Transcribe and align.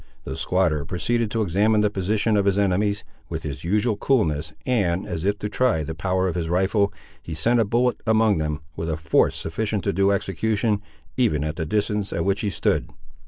The 0.23 0.35
squatter 0.35 0.83
proceeded 0.83 1.29
to 1.29 1.43
examine 1.43 1.81
the 1.81 1.91
position 1.91 2.35
of 2.35 2.45
his 2.45 2.57
enemies, 2.57 3.03
with 3.29 3.43
his 3.43 3.63
usual 3.63 3.97
coolness, 3.97 4.51
and, 4.65 5.05
as 5.05 5.25
if 5.25 5.37
to 5.37 5.47
try 5.47 5.83
the 5.83 5.93
power 5.93 6.27
of 6.27 6.33
his 6.33 6.49
rifle, 6.49 6.91
he 7.21 7.35
sent 7.35 7.59
a 7.59 7.65
bullet 7.65 8.01
among 8.07 8.39
them, 8.39 8.61
with 8.75 8.89
a 8.89 8.97
force 8.97 9.37
sufficient 9.37 9.83
to 9.83 9.93
do 9.93 10.09
execution, 10.09 10.81
even 11.17 11.43
at 11.43 11.55
the 11.55 11.67
distance 11.67 12.11
at 12.11 12.25
which 12.25 12.41
he 12.41 12.49
stood. 12.49 12.89